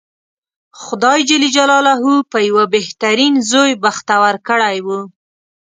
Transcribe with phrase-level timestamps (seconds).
[0.83, 1.19] خدای
[2.31, 4.87] په یوه بهترین زوی بختور کړی و.